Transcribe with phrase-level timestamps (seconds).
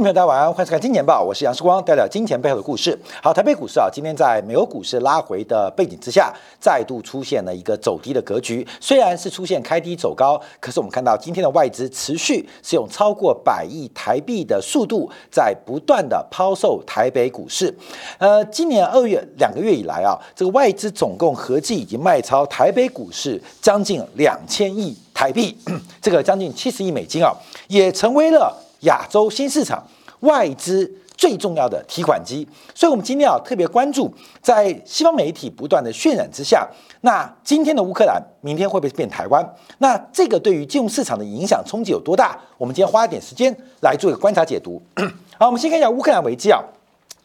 [0.00, 2.98] 朋友大家晚安，欢迎收看《金钱报》，我是杨世光，带来金钱背后的故事。
[3.22, 8.66] 好，台北股市啊，今天在美国股市拉回的背景之下，再度出现了一个走低的格局。
[8.80, 17.76] 虽然是出现开低走高，可是我们看到今天的外资持续是用超过百亿台币的速度，在不断的抛售台北股市。
[18.16, 25.54] 呃，今年二月两个月以来啊，这个外资总共合计已经卖超台北股市将近两千亿台币，
[26.00, 27.30] 这个将近七十亿美金啊，
[27.68, 28.56] 也成为了。
[28.80, 29.86] 亚洲新市场
[30.20, 36.66] 外资最重要的提款机，所以我们今天要特别关注，在西方媒体不断的渲染之下，
[37.02, 39.46] 那今天的乌克兰，明天会不会变台湾？
[39.78, 42.38] 那这个对于金融市场的影响冲击有多大？
[42.56, 44.80] 我们今天花一点时间来做一个观察解读。
[45.38, 46.62] 好，我们先看一下乌克兰危机啊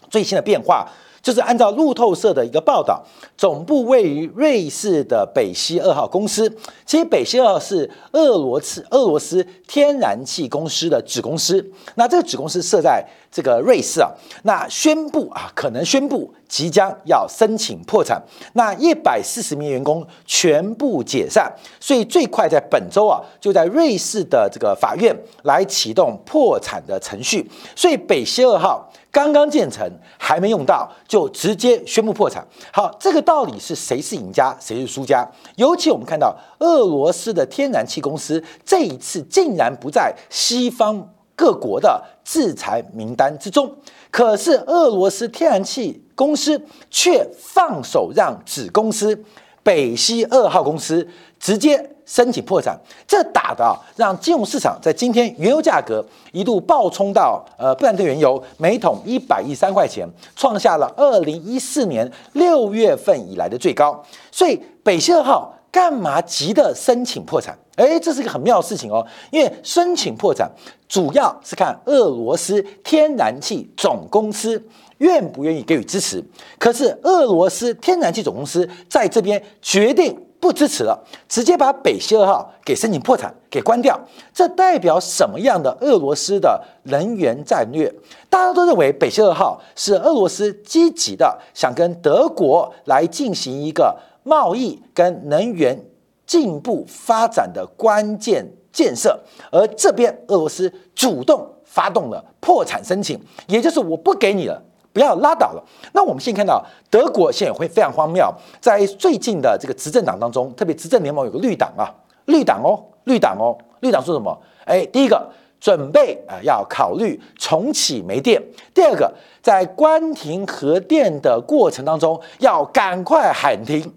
[0.10, 0.86] 最新的变化。
[1.26, 3.04] 就是按照路透社的一个报道，
[3.36, 6.48] 总部位于瑞士的北溪二号公司，
[6.86, 11.68] 其实北溪二号是俄罗斯俄罗斯天然气公司的子公司。
[11.96, 14.12] 那这个子公司设在这个瑞士啊，
[14.44, 18.22] 那宣布啊，可能宣布即将要申请破产，
[18.54, 27.50] 那一百四十名员工全部解散，所以最快在本周啊，就在瑞士的这个法院来启动破产的程序。
[27.76, 28.88] 所以北溪二号。
[29.16, 32.46] 刚刚建成，还没用到，就直接宣布破产。
[32.74, 35.26] 好，这个道理是谁是赢家，谁是输家？
[35.56, 43.74] 尤其我们看到俄罗斯的天然气公司这一次竟然不在西方各国的制裁名单之中，
[44.12, 49.24] 可是俄罗斯天然气公司却放手让子公司
[49.64, 51.08] 北溪二号公司
[51.40, 51.95] 直接。
[52.06, 64.04] 申请破产，这打的啊，让金融市场在今天原油价格一度暴冲到呃布兰特原油每桶一百一三块钱，创下了二零一四年六月份以来的最高。
[64.32, 67.58] 所以北溪二号干嘛急的申请破产？
[67.76, 70.50] 哎，这是一个很妙的事情哦，因为申请破产
[70.88, 74.64] 主要是看俄罗斯天然气总公司
[75.00, 76.24] 愿不愿意给予支持。
[76.58, 80.18] 可是俄罗斯天然气总公司在这边决定。
[80.46, 80.96] 不支持了，
[81.28, 84.00] 直接把北溪二号给申请破产，给关掉。
[84.32, 87.92] 这代表什么样的俄罗斯的能源战略？
[88.30, 95.84] 大家都认为北溪二号是俄罗斯积极的想跟德国来进行一个贸易跟能源
[96.28, 99.20] 进步发展的关键建设，
[99.52, 104.62] 而这边俄罗斯主动发动了破产申请，也就是我不给你了。
[104.96, 105.62] 不要拉倒了。
[105.92, 111.92] 那我们现在看到德国现在会非常荒谬，在最近的这个执政党当中，特别执政联盟有个绿党啊，
[112.28, 114.42] 绿党哦，绿党哦，绿党说什么？
[114.64, 115.30] 哎，第一个
[115.60, 118.42] 准备啊要考虑重启煤电；
[118.74, 123.94] 第二个，在关停核电的过程当中要赶快喊停。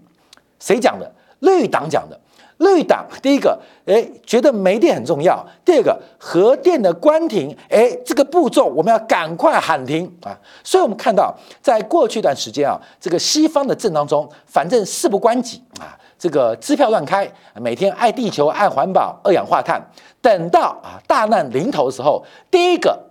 [0.59, 1.09] 谁讲的？
[1.39, 2.19] 绿党讲的。
[2.59, 10.37] 绿党第一个，哎，觉得煤电很重要；第二个，核电的关停，哎，这个步骤我们要赶快喊停啊！
[10.63, 19.81] 所以，我们看到，在过去一段时间啊，这个西方的政当中，反正事不关己啊，这个支票乱开，每天爱地球、爱环保、二氧化碳，
[20.21, 23.08] 等到啊大难临头的时候，第一个。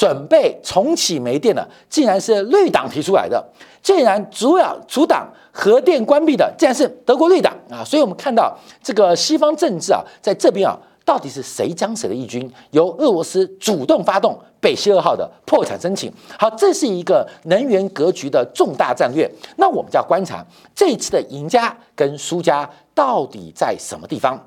[0.00, 3.38] 准备重启煤电的，竟然是绿党提出来的；
[3.82, 7.84] 竟然主要阻挡核电关闭的，竟然是德国绿党啊！
[7.84, 10.74] 所以，我们看到这个西方政治啊，在这边啊，
[11.04, 12.50] 到底是谁将谁的义军？
[12.70, 16.10] 由俄罗斯主动发动北溪二号的破产申请。
[16.38, 19.30] 好，这是一个能源格局的重大战略。
[19.56, 20.42] 那我们就要观察
[20.74, 24.42] 这一次的赢家跟输家到底在什么地方。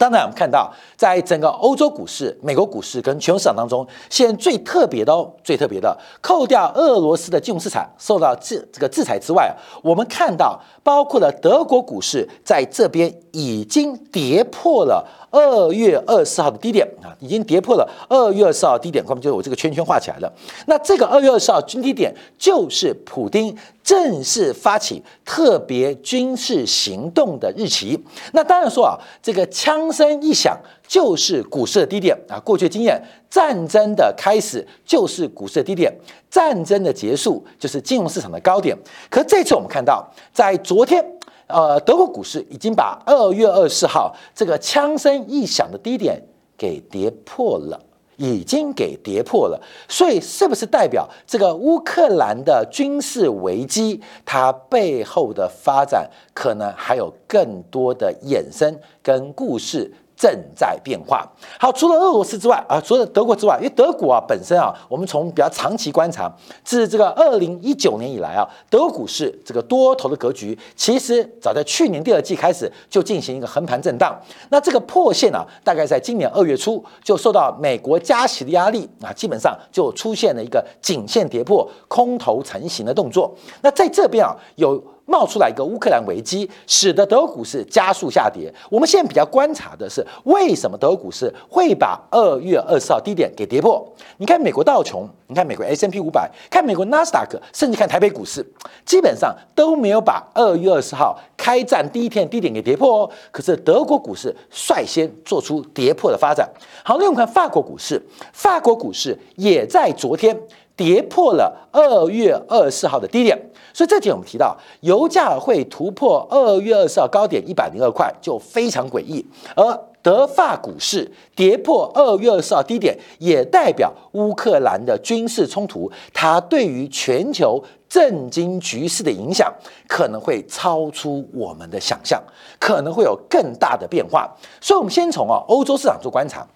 [0.00, 15.06] 当然，我们看到，在整个欧洲股市、美国股市跟全球市场当中，现在最特别的哦，最特别的，扣掉俄罗斯的金融市场受到制这个制裁之外，我们看到，包括了德国股市在这边已经跌破了。
[15.32, 20.32] 二月二十号的低点啊，已经跌破了二月二十号低点，后面就是我这个圈圈画起来了。
[20.66, 23.56] 那这个二月二十号均低点，就是普丁
[23.90, 27.98] 正式发起特别军事行动的日期。
[28.32, 30.56] 那当然说啊，这个枪声一响，
[30.86, 32.38] 就是股市的低点啊。
[32.38, 35.92] 过去经验，战争的开始就是股市的低点，
[36.30, 38.78] 战争的结束就是金融市场的高点。
[39.10, 41.04] 可这次我们看到，在昨天。
[41.52, 46.22] 呃，德国股市已经把二月二十四号这个枪声一响的低点
[46.56, 47.80] 给跌破了，
[48.20, 49.58] 已经给跌破了。
[49.88, 59.90] 所以，是不是代表这个乌克兰的军事危机，它背后的发展可能还有更多的衍生跟故事
[60.20, 61.26] 正在变化。
[61.58, 66.30] 好，除了俄罗斯之外啊，除了德国之外，因为德国啊本身啊，我们从比较长期观察，
[66.62, 74.14] 自这个二零一九年以来啊，德国股市这个多头的格局，其实早在去年第二季开始就进行一个横盘震荡。
[74.50, 83.34] 那这个破线啊，大概在今年二月初就受到美国加息的压力啊，基本上就出现了一个颈线跌破、空头成型的动作。
[83.62, 84.78] 那在这边啊，有。
[85.10, 88.52] 冒出来一个乌克兰危机，使得德股市加速下跌。
[88.70, 93.84] 我们现在比较观察的是，为什么德股市会把二月二十号低点给跌破？
[94.18, 98.46] 你看美国道琼，你看美国 S M P 五百，看美国纳斯达克，甚至看台北股市，
[98.86, 103.10] 基本上都没有把二月二十号开战第一天低点给跌破哦。
[103.32, 106.48] 可是德国股市率先做出跌破的发展。
[106.84, 108.00] 好，另外我们看法国股市，
[108.32, 110.40] 法国股市也在昨天。
[110.80, 113.38] 跌破了二月二十四号的低点，
[113.74, 119.22] 所以这节我们提到油价会突破二月二十号高点一百零二块，就非常诡异。
[119.54, 129.52] 而德法股市跌破二月二十号低点，也代表乌克兰的军事冲突，它对于全球震惊局势的影响
[129.86, 132.18] 可能会超出我们的想象，
[132.58, 134.34] 可能会有更大的变化。
[134.62, 136.46] 所以，我们先从啊欧洲市场做观察。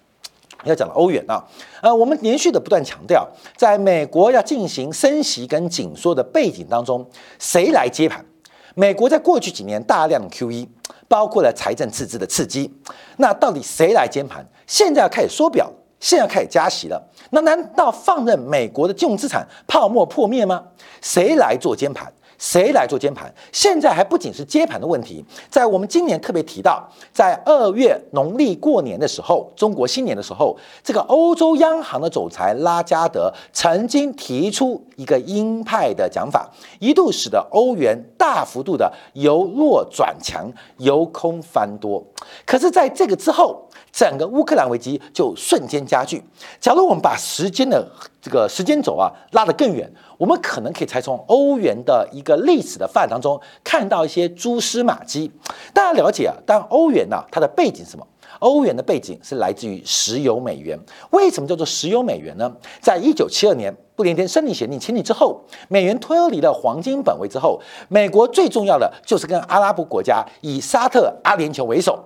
[0.63, 1.43] 要讲欧元啊，
[1.81, 7.07] 呃，我们连续的不断强调，在美国要进行升息跟紧缩的背景当中，
[7.37, 8.25] 谁来接盘？
[8.73, 10.67] 美国在过去几年大量的 QE，
[11.07, 12.73] 包括了财政赤字的刺激，
[13.17, 14.45] 那到底谁来接盘？
[14.65, 20.63] 现在要开始缩表，现在要开始加息了，那难道放任美国的金融资产泡沫破灭吗？
[21.01, 22.11] 谁来做监盘？
[22.37, 23.33] 谁来做接盘？
[23.51, 36.49] 现在还不仅是接盘的问题，在我们今年特别提到，在二月农历过年的时候，中国新年的时候，这个欧洲央行的总裁拉加德曾经提出一个鹰派的讲法，
[36.79, 42.03] 一度使得欧元大幅度的由弱转强，由空翻多。
[42.45, 46.23] 可是，在这个之后，整个乌克兰危机就瞬间加剧。
[46.59, 47.87] 假如我们把时间的
[48.21, 55.31] 这个时间轴啊拉得更远，我们可能可以才从欧元的一个历史的发展当中看到一些蛛丝马迹。
[55.73, 58.05] 大家了解啊，但欧元呢，它的背景是什么？
[58.39, 60.77] 欧元的背景是来自于石油美元。
[61.11, 62.51] 为什么叫做石油美元呢？
[62.81, 72.03] 在一九七二年布林天胜利协定签订之后，美元脱离了黄金本位之后，美国最重要的就是跟阿拉伯国家以沙特、阿联酋为首。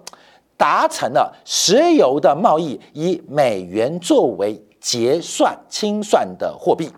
[0.56, 6.92] 达成了石油的贸易以美元作为结算清算的货币，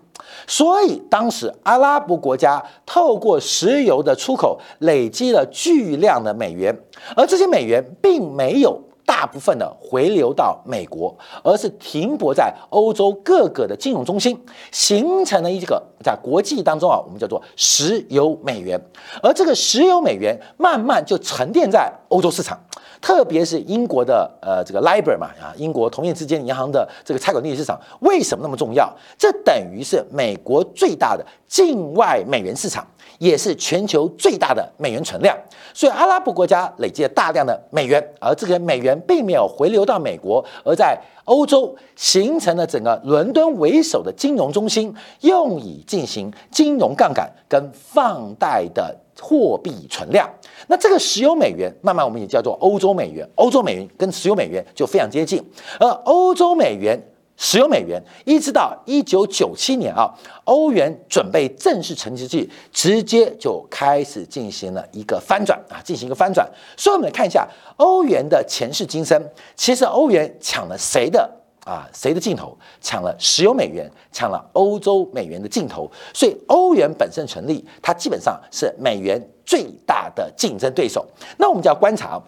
[0.46, 6.76] 所以当时阿拉伯国家透过石油的出口累积了巨量的美元，
[7.16, 14.40] 而这些美元并没有大部分的回流到美国，而是停泊在欧洲各个的金融中心，
[14.70, 18.80] 形成了一个在国际当中啊，我们叫做石油美元，
[19.22, 22.58] 而这个石油美元慢慢就沉淀在欧洲市场。
[23.00, 28.88] 特别是英国的呃这个 LIBOR 嘛啊，英国同业之间银行的这个拆款利率市场为什么那么重要？
[29.18, 32.86] 这等于是美国最大的境外美元市场，
[33.18, 35.36] 也是全球最大的美元存量。
[35.74, 48.96] 所以阿拉伯国家累积了大量的美元，而这个美元并没有回流到美国，而在欧洲形成了整个伦敦为首的金融中心，用以进行金融杠杆跟放贷的。
[49.22, 50.28] 货币存量，
[50.66, 55.40] 那这个石油美元慢慢我们也叫做欧洲美元，欧洲美元跟石油美元就非常接近。
[55.78, 57.00] 而欧洲美元、
[57.36, 60.12] 石油美元，一直到一九九七年啊，
[60.44, 66.44] 欧元准备正式成之际，直接就开始进行了一个翻转啊，进行一个翻转。
[66.76, 69.24] 所以我们来看一下欧元的前世今生，
[69.54, 71.41] 其实欧元抢了谁的？
[71.64, 81.06] 啊，谁的镜头抢了石油美元，抢了欧洲美元的镜头，所以欧元本身成立，它基本上是美元最大的竞争对手。
[81.38, 82.20] 那我们就要观察。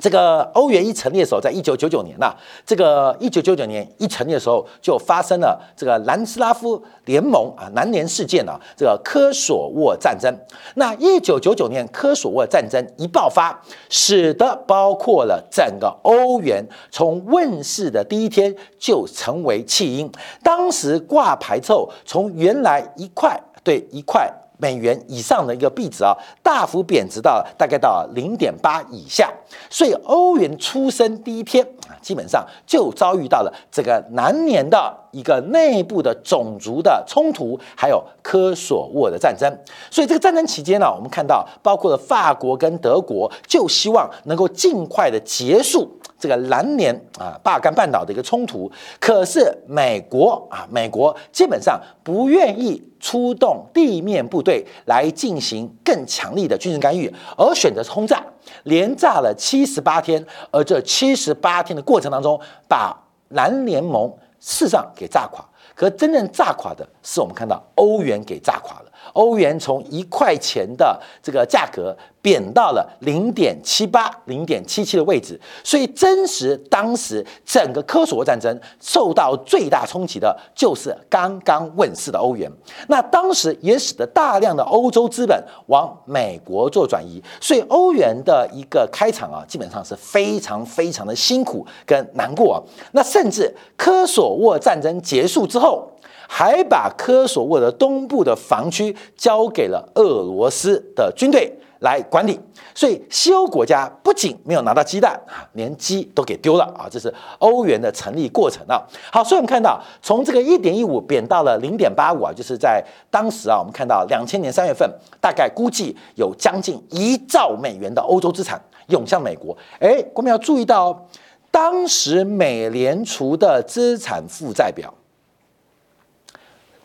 [0.00, 2.34] 这个欧元一成立的时候，在一九九九年呐，
[2.66, 10.34] 这个一九九九年一成立的时候，就发生了这个南斯拉夫联盟啊南联事件啊，这个科索沃战争。
[10.74, 20.10] 那一九九九年科索沃战争一爆发，使得包括了整个欧元从问世的第一天就成为弃婴。
[20.42, 24.30] 当时挂牌之后，从原来一块对一块。
[24.64, 29.30] 美元以上的一个币值啊，大幅贬值到大概到零点八以下，
[29.68, 39.54] 所以欧元出生第一天啊，基本上就遭遇到了这个南年的一个内部的种族的冲突，还有科索沃的战争。
[39.90, 45.86] 所以这个战争期间呢，我们看到包括了法国跟德国，就希望能够尽快的结束。
[46.24, 58.24] 这个南联啊，巴尔干半岛的一个冲突，可是美国啊，美国基本上不愿意出动地面部队来进行更强力的军事干预，而选择轰炸。
[58.62, 62.96] 连炸了七十八天，而这七十八天的过程当中，把
[63.28, 65.44] 蓝联盟事实上给炸垮。
[65.74, 68.86] 可真正炸垮的是我们看到欧元给炸垮了。
[69.14, 82.50] 欧元从一块钱的这个价格贬到了零点七八、零点七七的位置，所以真实当时整个科索沃战争受到最大冲击的就是刚刚问世的欧元。
[82.88, 92.62] 那当时也使得大量的欧洲资本往美国做转移，所以欧元的一个开场啊，基本上是非常非常的辛苦跟难过啊。
[92.92, 95.88] 那甚至科索沃战争结束之后。
[96.28, 102.40] 还把科索沃的东部的防区交给了俄罗斯的军队来管理，
[102.74, 106.88] 所以西欧国家不仅没有拿到鸡蛋啊，连鸡都给丢了啊！
[106.90, 108.82] 这是欧元的成立过程啊。
[109.12, 114.90] 好，所以我们看到从这个一点一五贬到了零点八五啊，就是在当时啊，我们看到两千年三月份，
[115.20, 119.54] 大概估计有将近一兆美元的欧洲资产涌向美国。
[119.78, 121.06] 哎，我们要注意到，
[121.50, 124.94] 当时美联储的资产负债表。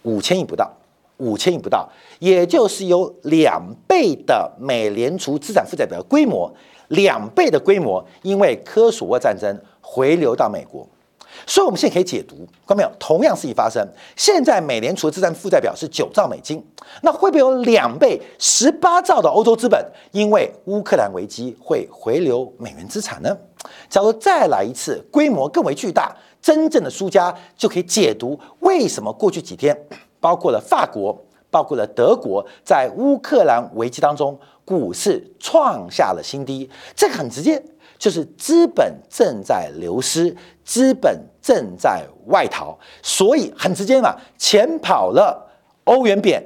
[0.03, 0.71] 五千亿不到，
[1.17, 1.89] 五千亿不到，
[2.19, 6.51] 也就是有两倍的美联储资产负债表规模，
[6.87, 10.87] 两倍的规模，因为科索沃战争回流到美国，
[11.45, 12.91] 所以我们现在可以解读，看到没有？
[12.97, 16.63] 同样事情发生，现在美联储的资产负债表是九兆美金，
[17.01, 23.37] 那会不会有两倍十八兆的欧洲资本，因为乌克兰危机会回流美元资产呢？
[23.89, 26.15] 假如再来一次，规模更为巨大。
[26.41, 29.75] 真正的输家就可以解读为什么过去几天，
[30.21, 36.69] 包括了法国，包括了德国，在乌克兰危机当中，股市创下了新低。
[36.95, 37.59] 这个很直接，
[37.97, 45.49] 就是资本正在流失，资本正在外逃，所以很直接嘛，钱跑了，
[45.85, 46.43] 欧元贬。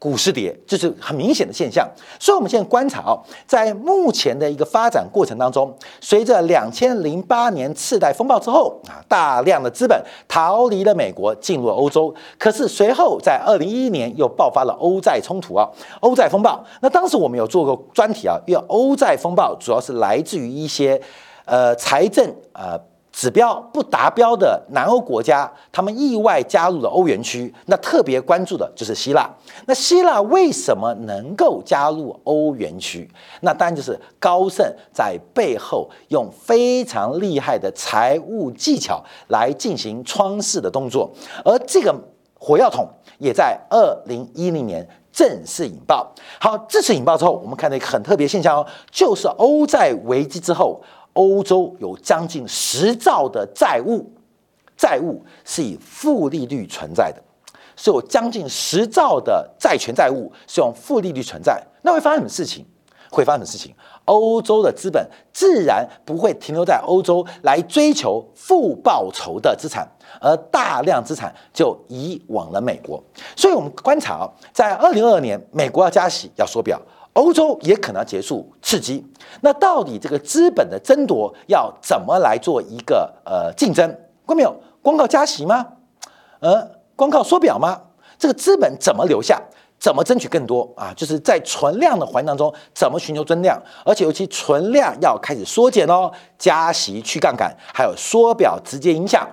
[0.00, 1.86] 股市跌，这是很明显的现象。
[2.18, 12.14] 所以，我们现在观察哦，在目前的一个发展过程当中，随着两千零八年次贷风暴之后啊，大量的资本逃离了美国，进入了欧洲。
[12.38, 15.68] 可是随后在二零一一年又爆发了欧债冲突啊，
[16.00, 16.64] 欧债风暴。
[16.80, 20.98] 那当时我们有做过专题啊，因为欧债风暴主要是来自于一些
[21.44, 22.89] 呃财政呃。
[23.12, 27.52] 指标不达标的南欧国家，他们意外加入了欧元区。
[27.66, 29.28] 那特别关注的就是希腊。
[29.66, 33.10] 那希腊为什么能够加入欧元区？
[33.40, 41.10] 那当然就是高盛在背后用非常厉害的财务技巧来进行窗式的动作。
[41.44, 41.94] 而这个
[42.38, 42.88] 火药桶
[43.18, 46.14] 也在二零一零年正式引爆。
[46.40, 50.80] 好，这次引爆之后，我们看到一个很特别现象哦，就是欧债危机之后。
[51.14, 54.10] 欧洲有将近十兆的债务，
[54.76, 57.22] 债务是以负利率存在的，
[57.76, 61.62] 是有将近十兆的债权债务是用负利率存在。
[61.82, 62.64] 那会发生什么事情？
[63.10, 63.74] 会发生什么事情？
[64.04, 69.86] 欧洲的资本自然不会停留在欧洲来追求负报酬的资产，
[70.20, 73.02] 而大量资产就移往了美国。
[73.36, 76.80] 所以，我们观察啊，在二零二二年，美国要加息，要缩表。
[77.14, 79.04] 欧洲也可能要结束刺激，
[79.40, 83.98] 那到底这个资本的争夺要怎么来做一个呃竞争？
[84.24, 84.54] 关没有？
[84.80, 85.66] 光靠加息吗？
[86.38, 87.80] 呃，光靠缩表吗？
[88.18, 89.42] 这个资本怎么留下？
[89.78, 90.92] 怎么争取更多啊？
[90.94, 93.60] 就是在存量的环境当中，怎么寻求增量？
[93.84, 99.26] 而且尤其存量要开始缩减哦，加息去杠杆，还有缩表直接影响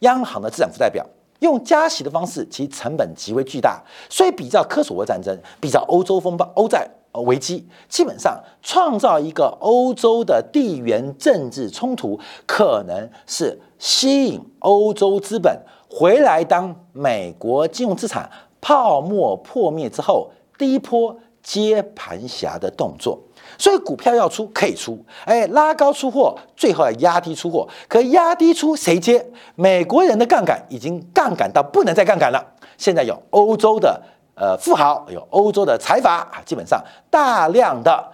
[0.00, 1.04] 央行的资产负债表。
[1.40, 6.88] 用加息的方式，其成本极为巨大，所以比较科索沃战争，比较欧洲风暴、欧债。
[7.22, 15.56] 危机基本上创造一个欧洲的地缘政治冲突，可能是吸引欧洲资本
[15.88, 16.42] 回来。
[16.42, 18.28] 当美国金融资产
[18.60, 23.18] 泡沫破灭之后，第一波接盘侠的动作。
[23.56, 27.68] 所以股票要出可以出，哎，拉高出货，最后要压低出货。
[27.86, 29.24] 可压低出谁接？
[29.54, 32.44] 美国人的杠杆已经杠杆到不能再杠杆了。
[32.76, 34.02] 现在有欧洲的。
[34.34, 38.12] 呃，富豪有欧洲的财阀啊，基本上大量的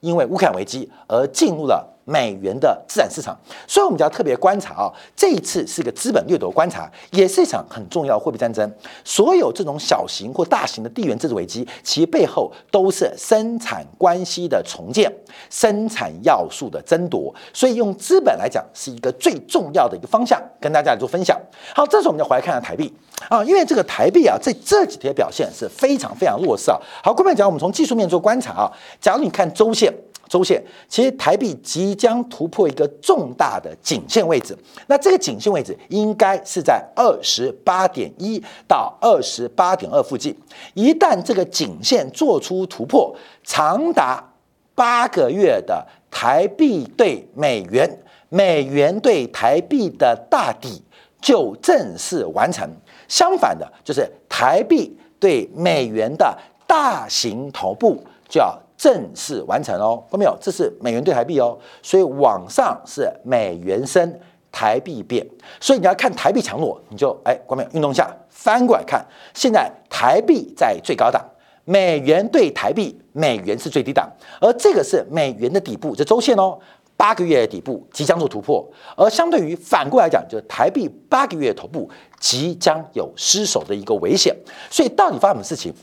[0.00, 1.88] 因为乌克兰危机而进入了。
[2.04, 8.68] 美元的资产市场，所以我们就要特别观察啊，这一次是个资本掠夺观察，也是一场很重要的货币战争。
[9.04, 15.08] 所有这种小型或大型的地缘政治危机，其背后都是生产关系的重建、
[15.48, 17.32] 生产要素的争夺。
[17.54, 21.40] 所以用资本来讲，是一个最重要的一个方向，跟大家来做分享。
[21.72, 22.92] 好，这时候我们就回来看看台币
[23.28, 26.78] 啊，因为这个台币啊，在这几天表现是非常非常弱势啊。
[27.02, 29.92] 好，各位讲，我们从技术面做观察啊，假如你看周线。
[30.28, 40.34] 周线其实台币即将突破一个重大的颈线位置，那这个颈线位置应该是在二十八点一到二十八点二附近。
[40.72, 43.14] 一旦这个颈线做出突破，
[43.44, 44.26] 长达
[44.74, 47.98] 八个月的台币对美元，
[48.30, 50.82] 美元对台币的大底
[51.20, 52.66] 就正式完成。
[53.12, 56.34] 相反的，就是台币对美元的
[56.66, 60.02] 大型头部就要正式完成哦。
[60.10, 60.34] 看到没有？
[60.40, 64.18] 这是美元对台币哦，所以往上是美元升，
[64.50, 65.26] 台币变。
[65.60, 67.68] 所以你要看台币强弱，你就哎，看到没有？
[67.74, 69.04] 运动一下翻过来看，
[69.34, 71.22] 现在台币在最高档。
[71.64, 76.58] 美元对台币，美元是最低档，而这个是美元的底部，这周线哦，
[77.02, 78.64] 八个月的底部即将做突破，
[78.96, 81.90] 而相对于反过来讲，就是台币八个月头部
[82.20, 84.32] 即将有失守的一个危险，
[84.70, 85.74] 所以到底发生什么事情？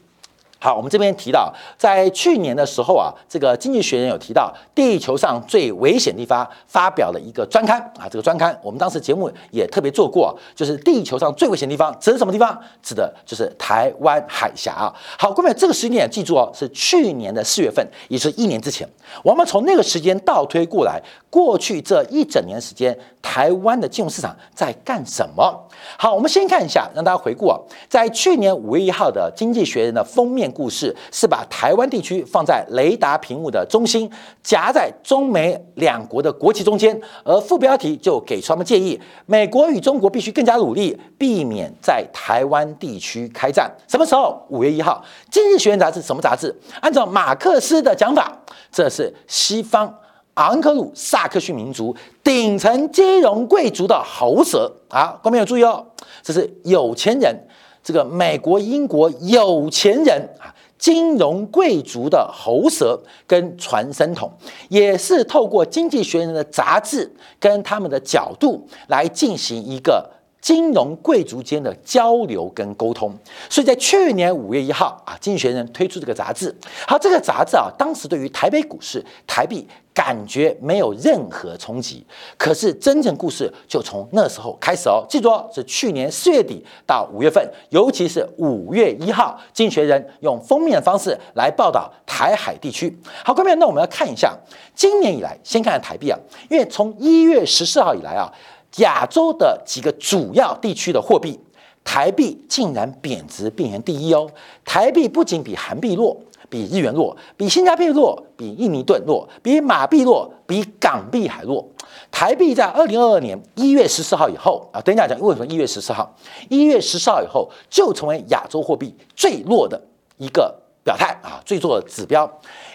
[0.62, 8.10] 好，我们这边提到，在去年的时候啊，这个经济学人有提到地球上最危险地方，发表了一个专刊啊。
[8.12, 12.60] 这个专刊我们当时节目也特别做过，就是地球上最危险地方指的什么地方？
[12.84, 14.94] 指的就是台湾海峡啊。
[15.18, 18.86] 好，各位这个时间点记住哦，是去年的四月份，也是一年之前。
[19.24, 25.66] 我们从那个时间倒推过来，过去这一整年时间，台湾的金融市场在干什么？
[25.98, 30.49] 好，我们先看一下，让大家回顾啊，在去年五月一号的《经济学人》的封面。
[30.52, 34.10] 故事是把台湾地区放在雷达屏幕的中心，
[34.44, 43.70] 夹在中美两国的国旗中间，而副标题就给出他们建议：美国与中国必须更加努力，避免在台湾地区开战。
[43.88, 44.46] 什么时候？
[44.50, 46.54] 五月一号，《今日学人》杂志什么杂志？
[46.82, 48.36] 按照马克思的讲法，
[48.72, 49.94] 这是西方
[50.36, 55.20] 昂克鲁萨克逊民族顶层金融贵族的喉舌啊！
[55.22, 55.86] 观众朋友注意哦，
[56.24, 57.36] 这是有钱人。
[57.84, 64.32] 这个美国、英国有钱人啊，金融贵族的喉舌跟传声筒，
[64.70, 70.19] 也是透过《经济学人》的杂志跟他们的角度来进行一个。
[70.42, 73.14] 金融贵族间的交流跟沟通，
[73.50, 76.56] 所以在去年五月一号啊，经济学人推出这个杂志。
[76.88, 82.06] 好，这个杂志啊，当时对于台北股市、台币感觉没有任何冲击。
[82.38, 92.98] 可是真正故事就从那时候开始哦，记住哦，是去年四月底到五月份，尤其是五月一号，经济学人用封面的方式来报道台海地区。
[93.26, 94.34] 好，各位，那我们要看一下
[94.74, 96.18] 今年以来，先看看台币啊，
[96.50, 98.32] 因为从一月十四号以来啊。
[98.78, 101.40] 亚洲的几个主要地区的货币，
[101.84, 104.30] 台币竟然贬值，并排第一哦。
[104.64, 106.16] 台币不仅比韩币弱，
[106.50, 111.68] 比日元弱，比新加坡弱，比印尼盾弱，比马币弱，比港币还弱。
[112.12, 116.16] 台币在二零二二年一月十四号以后啊，等一下讲为什么一月十四号？
[116.50, 119.82] 一月十四号以后就成为亚洲货币最弱的
[120.18, 122.32] 一个表态啊，最弱的指标。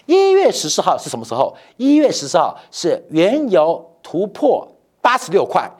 [0.06, 1.56] 一月十四号是什么时候？
[1.76, 4.68] 一月十四号是原油突破。
[5.04, 5.70] 八十六块，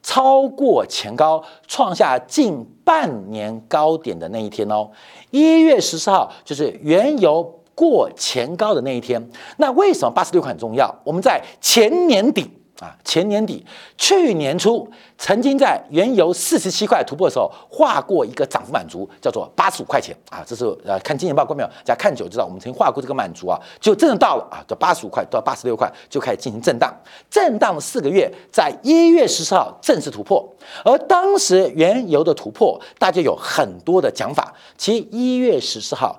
[0.00, 4.88] 超过前高，创下近半年高点的那一天哦。
[5.32, 7.42] 一月十四号就是原油
[7.74, 9.20] 过前高的那一天。
[9.56, 10.94] 那为什么八十六块很重要？
[11.02, 12.48] 我们在前年底。
[12.80, 13.64] 啊，前年底、
[13.98, 20.42] 去年初，曾经在原油四十七块突破的时候，画过一个涨幅满足，叫做八十五块钱啊。
[20.46, 21.68] 这是呃，看今年报过没有？
[21.84, 26.90] 大家看久知道，我们曾经画过这个满足啊，就真的到了啊，到八十五块到八十六块就开始进行震荡，
[27.28, 30.42] 震荡四个月，在一月十四号正式突破。
[30.82, 34.54] 而当时原油的突破，大家有很多的讲法。
[34.78, 36.18] 其实一月十四号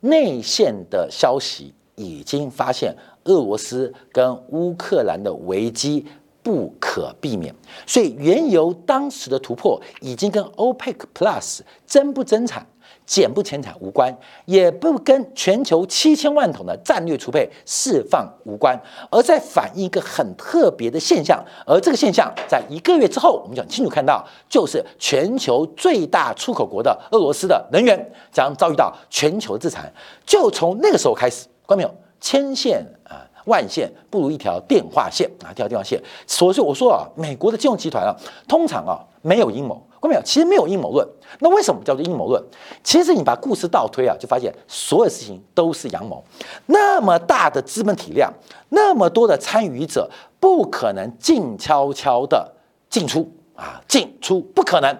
[0.00, 2.92] 内线的消息已经发现。
[3.30, 6.04] 俄罗斯跟乌克兰的危机
[6.42, 7.54] 不可避免，
[7.86, 12.66] 所以原油当时的突破已经跟 OPEC Plus 增不增产、
[13.04, 14.12] 减不减产无关，
[14.46, 21.44] 也不跟全球七千万桶的战略储备释放无关，而在反映一个很特别的现象。
[21.66, 29.92] 而这个现象在一个月之后，我们讲清楚看到，就是全球最大出口国的俄罗斯的能源将遭遇到全球制裁。
[30.24, 31.94] 就从那个时候开始，关没有？
[32.20, 36.00] 千线啊，万线不如一条电话线啊，一条电话线。
[36.26, 38.14] 所以我说啊，美国的金融集团啊，
[38.46, 40.22] 通常啊没有阴谋，看没有？
[40.22, 41.06] 其实没有阴谋论。
[41.38, 42.42] 那为什么叫做阴谋论？
[42.82, 46.22] 其实你把故事倒推啊，就发现所有事情都是阳谋。
[46.66, 48.32] 那么大的资本体量，
[48.70, 52.52] 那么多的参与者，不可能静悄悄的
[52.88, 54.96] 进出啊，进出不可能。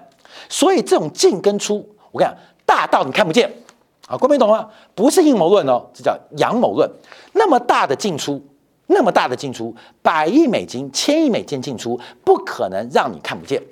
[0.48, 3.52] 所以这种进跟出，我跟你讲，大到你看不见。
[4.10, 4.68] 啊，各位懂吗？
[4.96, 6.90] 不是阴谋论哦，这叫阳谋论。
[7.34, 8.44] 那么大的进出，
[8.88, 13.62] 那么大的进出，百亿美金、千亿美金进出，不可能让你看不见。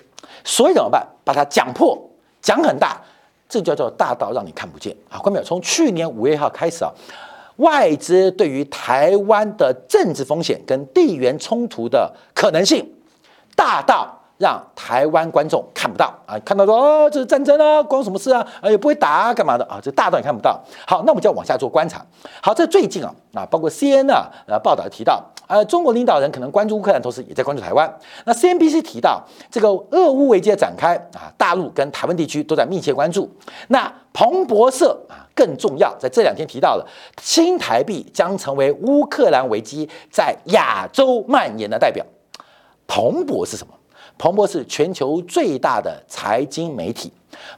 [0.45, 1.05] 所以怎么办？
[1.25, 1.99] 把它讲破，
[2.41, 3.03] 讲很大，
[3.49, 4.97] 这叫做大到让你看不见。
[5.11, 6.93] 啊，各位从去年五月一号开始啊，
[7.57, 12.89] 外资对于台湾的政治风险跟地缘冲突的可能性，
[13.57, 14.15] 大到。
[14.39, 18.47] 让台湾观众看不到啊，看到说哦，这是战争啊，关什么事啊？
[18.63, 19.81] 啊，也不会打啊，干嘛的啊？
[19.83, 20.59] 这大段也看不到。
[20.87, 22.05] 好，那我们就要往下做观察。
[22.41, 27.93] 好，这最近啊，啊，包括 C N 啊，呃，报道提到呃，中国领导人可能关注乌克兰，同时也在关注台湾。
[28.25, 29.21] 那 CNBC 提到
[29.51, 33.29] 这个俄乌危机的展开啊，大陆跟台湾地区都在密切关注。
[33.69, 36.87] 那彭博社啊更重要，在这两天提到了
[37.21, 42.07] 新台币将成为乌克兰危机在亚洲蔓延的代表。
[42.87, 43.75] 彭博是什么？
[44.19, 47.11] 彭博是全球最大的财经媒体，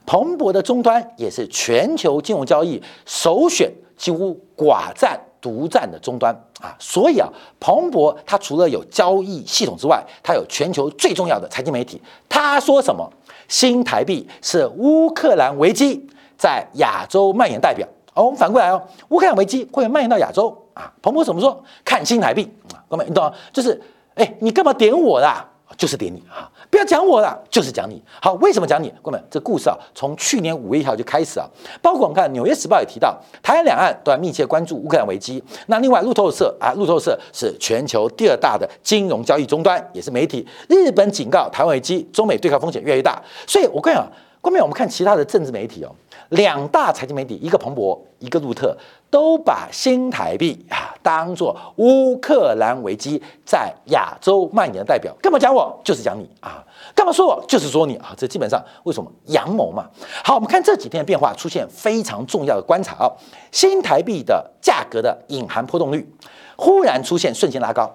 [0.05, 6.77] 彭博的终端也是全球金融交易首选，几乎寡占独占的终端啊。
[6.79, 7.27] 所以啊，
[7.59, 12.01] 彭博它除了有交易系统之外，它有全球最重要的财经媒体。
[12.29, 13.11] 他说什么？
[13.49, 17.89] 新台币是乌克兰危机在亚洲蔓延代表。
[18.15, 20.93] 哦，我们反过来哦，乌克兰危机会蔓延到亚洲啊？
[21.01, 21.65] 彭博怎么说？
[21.85, 23.33] 看新台币啊，各位你懂？
[23.53, 23.81] 就是，
[24.15, 25.50] 哎，你干嘛点我啦？
[25.81, 26.45] 就是点你啊！
[26.69, 28.03] 不要讲我了，就是讲你。
[28.21, 28.93] 好，为什么讲你？
[29.01, 31.49] 哥们，这故事啊，从去年五月一号就开始啊。
[31.81, 35.43] 包括我们看《纽约时报》也提到，台湾两岸都在密切关注乌克兰危机。
[35.69, 40.47] 那另外，路透社啊，路透社是全球第二大的金融交易终端，也是媒体。
[40.69, 43.19] 日本警告台湾危机，中美对抗风险越来越大。
[43.47, 44.07] 所以我跟你讲，
[44.43, 45.91] 后面我们看其他的政治媒体哦。
[46.31, 48.77] 两大财经媒体，一个彭博，一个路特，
[49.11, 55.15] 都把新台币啊当做乌克兰危机在亚洲蔓延的代表。
[55.21, 55.81] 干嘛讲我？
[55.85, 56.65] 就是讲你啊！
[56.95, 57.45] 干嘛说我？
[57.49, 58.15] 就是说你啊！
[58.17, 59.89] 这基本上为什么阳谋嘛？
[60.25, 63.11] 好，我们看这几天的变化，出现非常重要的观察啊！
[63.51, 66.09] 新台币的价格的隐含波动率
[66.57, 67.91] 忽然出现瞬间拉高，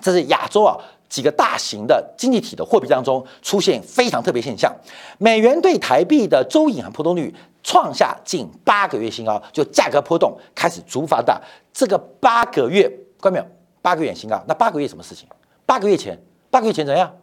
[0.00, 0.76] 这是亚洲啊。
[1.08, 4.74] 几个大型的经济体的货币当中出现非常特别现象，
[5.18, 11.40] 美元对台币的周隐含波动率创下近八个月新高，就价格波动开始逐发大。
[11.72, 12.88] 这个八个月，
[13.20, 13.46] 看到没有？
[13.80, 15.28] 八个月新高，那八个月什么事情？
[15.64, 17.16] 八个月前，八个月前怎样？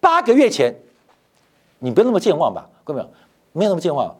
[0.00, 0.74] 八个月前，
[1.80, 2.68] 你不要那么健忘吧？
[2.84, 3.10] 看到没有？
[3.52, 4.16] 没有那么健忘。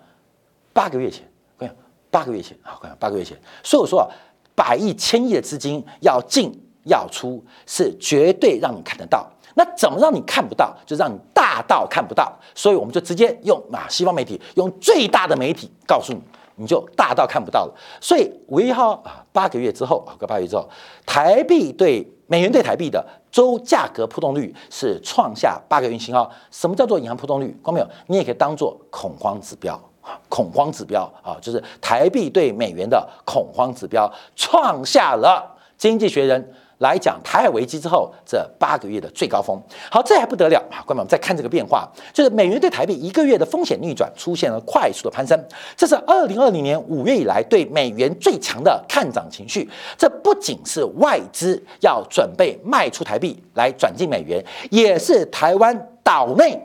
[0.73, 1.23] 八个月前，
[1.59, 1.75] 看到
[2.11, 3.39] 八个月前啊，看到八个月前。
[3.63, 4.11] 所以我说啊，
[4.55, 6.61] 百亿、千亿的资金要进。
[6.87, 10.77] 要出是绝对让你看得到，那怎么让你看不到？
[10.85, 12.33] 就让你大到看不到。
[12.55, 16.21] 所以我们就直接用啊，西方媒体用最大的媒体告诉你，
[16.57, 17.75] 你就大到看不到了。
[18.01, 20.69] 所以五一号啊，八个月之后啊，个八月之后，
[21.05, 26.31] 台币对美元对台币的周价格波动率是创下八个月新高。
[26.51, 27.49] 什么叫做银行波动率？
[27.65, 27.89] 看到没有？
[28.07, 29.79] 你也可以当做恐慌指标，
[30.29, 36.55] 恐慌指标啊，就是台币对美元的恐慌指标创下了经济学人。
[36.79, 39.59] 来讲台海危机之后这八个月的最高峰，
[39.91, 40.85] 好，这还不得了啊！
[40.85, 45.43] 观众们再看这个变化，就是美元对台币一个月的风险逆转出现了快速的攀升，
[45.75, 49.67] 这是二零二零年五月以来对美元最强的看涨情绪。
[49.97, 56.61] 这不仅是外资要准备卖出台币来转进美元，也是台湾岛内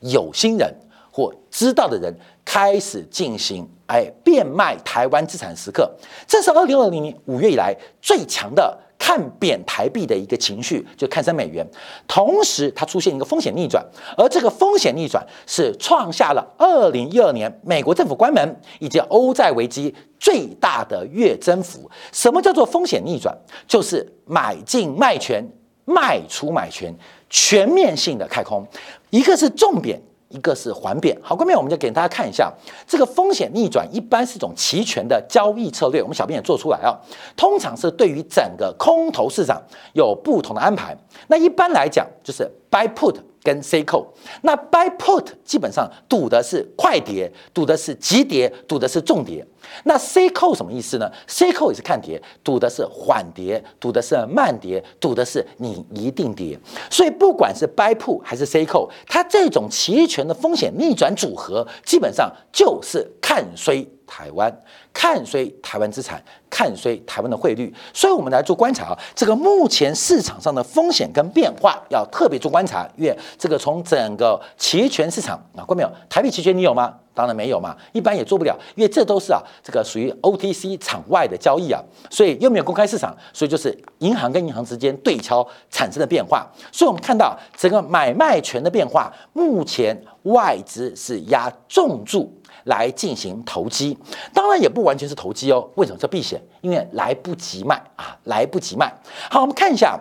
[0.00, 0.70] 有心人
[1.10, 5.90] 或知道的人开始进行哎变卖台湾资产时刻。
[6.26, 8.78] 这是二零二零年五月以来最强的。
[9.00, 11.66] 看贬台币的一个情绪，就看升美元，
[12.06, 13.82] 同时它出现一个风险逆转，
[14.16, 21.90] 而这个风险逆转是创下了二零一二年美国政府关门以及欧债危机最大的月增幅。
[22.12, 23.34] 什么叫做风险逆转？
[23.66, 25.42] 就是买进卖权，
[25.86, 26.94] 卖出买权，
[27.30, 28.64] 全面性的开空，
[29.08, 29.98] 一个是重贬。
[30.30, 32.52] 一个是缓贬，好，后面我们就给大家看一下
[32.88, 36.96] 这个风险逆转，一般是一种期权的交易策略，我们小编也做出来啊，
[37.36, 39.60] 通常是对于整个空头市场
[39.92, 40.96] 有不同的安排。
[41.28, 43.16] 那一般来讲就是 buy put。
[43.42, 44.06] 跟 C 扣，
[44.42, 49.42] 那 Buy Put 基本上赌的是快跌，赌的是急跌，赌的是重跌。
[49.84, 56.58] 那 C 扣什么意思呢？C 扣也是看跌，赌的是缓跌，赌的是慢跌，赌的是你一定跌。
[56.90, 64.60] 所以不管是 buy p 还是 C 扣，它这种期权的风险逆转组合，基本上就是看衰台湾。
[64.92, 66.20] 看衰台湾资产，
[66.50, 68.98] 看衰台湾的汇率，所以我们来做观察啊。
[69.14, 75.90] 这个目前市场上的风险跟变化要特别做观察，因为这个从整个期权市场啊，过没有？
[76.08, 76.92] 台币期权你有吗？
[77.20, 81.78] 当然没有嘛，一般也做不了，因为这都是啊，这个属于 OTC 场外的交易啊，
[82.08, 86.50] 所以又没有公开市场，所以就是银行跟银行之间对敲产生的变化。
[86.72, 92.32] 所以我们看到整个买卖权的变化，目前外资是压重注。
[92.64, 93.96] 来进行投机，
[94.34, 95.66] 当然也不完全是投机哦。
[95.76, 96.38] 为什么叫避险？
[96.60, 98.92] 因为来不及卖啊，来不及卖。
[99.30, 99.98] 好，我们看一下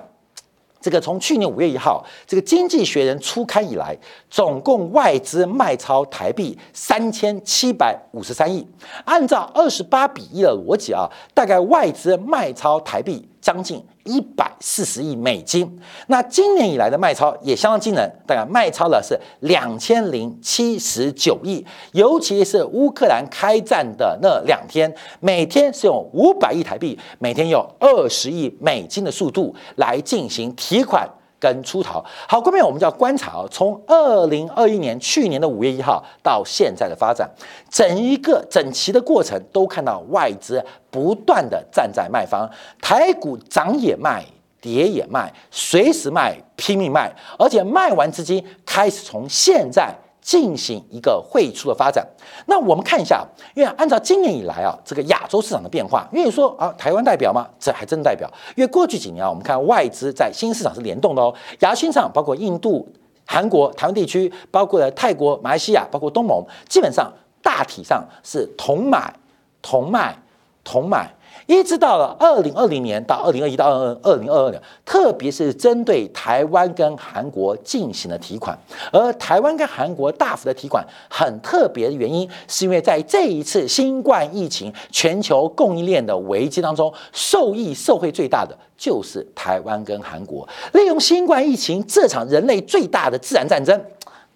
[0.81, 3.95] 这个从去年五月一号这个《经济学人》初刊以来，
[4.29, 8.67] 总共外资卖超台币三千七百五十三亿。
[9.05, 15.79] 按照二十八比一的逻辑啊，大概外资卖超台币将近一百四十亿美金。
[16.07, 21.65] 那今年以来的卖超也相当惊人，大概卖超了是两千零七十九亿。
[21.93, 31.07] 尤其是乌克兰开战的那两天，每天是用五百亿台币，每天有二十亿美金的速度来进行提款。
[31.39, 37.29] 跟出逃，好，后面我们就要观察哦，从二零二一年去年的五月一号到现在的发展，
[37.69, 42.49] 整一个整齐的过程都看到外资不断的站在卖方，
[42.81, 44.25] 台股涨也卖，
[44.59, 49.95] 跌也卖，随时卖，拼命卖，而且卖完资金开始从现在。
[50.21, 52.05] 进行一个汇出的发展，
[52.45, 57.47] 那我们看一下，因为按照今年以来啊，这个亚洲市场的变化，因为说啊，台湾代表吗？
[57.59, 62.87] 这还真代表，因为过去几年啊，我们看外资在新市场是联动的哦，亚新市场包括印度、
[63.25, 69.13] 韩国、台湾地区，包括了泰国、马来西亚，包括东盟，基本上大体上是同买、
[69.61, 70.15] 同卖、
[70.63, 71.11] 同买。
[71.49, 78.55] 一直到了二零二零年到二零二一到二二零二二年，特别是针对台湾跟韩国进行了提款，
[78.91, 93.83] 而台湾跟韩国大幅的提款，很特别的原因，是因为在这一次新冠疫情全球供应链的危机当中，受益受惠最大的就是台湾跟韩国，利用新冠疫情这场人类最大的自然战争。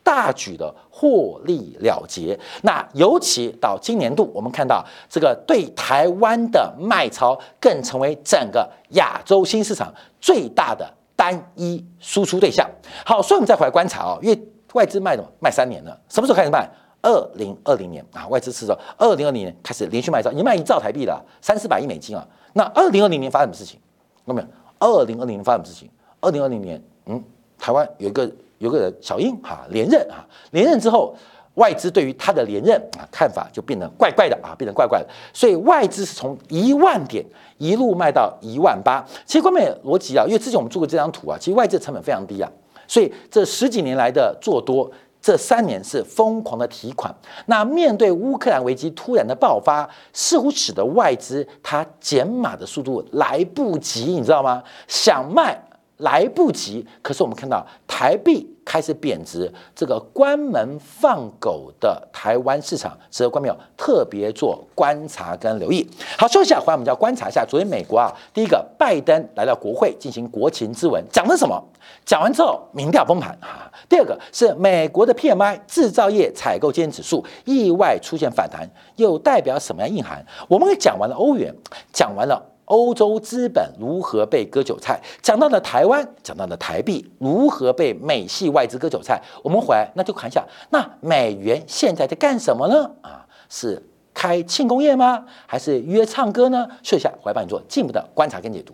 [0.06, 0.74] 大举的
[1.04, 12.66] 获利了结，那尤其到今年度，我们看到这个对台湾的卖超更成为整个亚洲新市场最大的单一输出对象。
[13.06, 16.66] 好，所以我们再回来观察哦，因为外资卖的卖三年了，什么时候开始卖？
[17.02, 22.26] 二零二零年啊，外资是说二零二零年开始连续卖超，已经卖一兆台币了，三四百亿美金啊。
[22.54, 23.78] 那二零二零年发生什么事情？
[24.24, 24.48] 有没有？
[24.80, 25.90] 二零二零年发生什么事情？
[26.22, 27.22] 二零二零年，嗯，
[27.60, 28.32] 台湾有一个。
[28.64, 31.14] 有个人小英哈连任啊，连任之后，
[31.56, 35.08] 外资对于他的连任啊看法就变得怪怪的啊，变得怪怪的。
[35.34, 37.24] 所以外资是从一万点
[37.58, 39.06] 一路卖到一万八。
[39.26, 42.50] 其实关键逻辑啊，因为之前我们做过这张图啊，其实外资成本非常低啊，
[42.88, 44.90] 所以这十几年来的做多，
[45.22, 47.14] 这三年是疯狂的提款。
[47.48, 54.64] 那面对乌克兰危机突然的爆发，似乎使得外资它减码的速度来不及，你知道吗？
[54.88, 55.62] 想卖
[55.98, 56.86] 来不及。
[57.02, 58.50] 可是我们看到台币。
[58.66, 65.86] 开始贬值，这个关门放狗的台湾市场，值得观众特别做观察跟留意。
[66.18, 71.62] 好，休息一下，回来我们就要观察一下昨天美国啊，第一个拜登来到国会进行国情咨文，讲的什么？
[72.06, 73.70] 讲完之后民调崩盘啊。
[73.90, 80.26] 第二个是美国的 PMI 制造业采购经理指数意外出现反弹，又代表什么样硬涵？
[80.48, 81.54] 我们讲完了欧元，
[81.92, 82.53] 讲完了。
[82.66, 85.02] 欧洲资本如何被割韭菜？
[85.22, 89.22] 讲到了台湾，讲到了台币如何被美系外资割韭菜？
[89.44, 92.92] 我们回来那就看一下，那美元现在在干什么呢？
[93.02, 93.82] 啊，是
[94.14, 95.26] 开庆功宴吗？
[95.46, 96.68] 还是约唱歌呢？
[96.82, 98.74] 试一下，回来帮你做进一步的观察跟解读。